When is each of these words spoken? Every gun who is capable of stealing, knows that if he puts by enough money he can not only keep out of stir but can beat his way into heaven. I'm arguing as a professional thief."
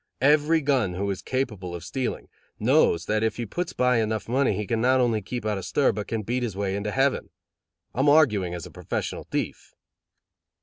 Every 0.21 0.61
gun 0.61 0.95
who 0.95 1.11
is 1.11 1.21
capable 1.21 1.75
of 1.75 1.83
stealing, 1.83 2.27
knows 2.59 3.05
that 3.05 3.21
if 3.21 3.37
he 3.37 3.45
puts 3.45 3.71
by 3.71 3.97
enough 3.97 4.27
money 4.27 4.55
he 4.57 4.65
can 4.65 4.81
not 4.81 4.99
only 4.99 5.21
keep 5.21 5.45
out 5.45 5.59
of 5.59 5.65
stir 5.65 5.91
but 5.91 6.07
can 6.07 6.23
beat 6.23 6.41
his 6.41 6.57
way 6.57 6.75
into 6.75 6.89
heaven. 6.89 7.29
I'm 7.93 8.09
arguing 8.09 8.55
as 8.55 8.65
a 8.65 8.71
professional 8.71 9.25
thief." 9.29 9.75